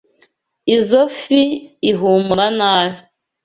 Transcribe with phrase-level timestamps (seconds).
[0.75, 1.41] Izoi fi
[1.89, 2.97] ihumura nabi.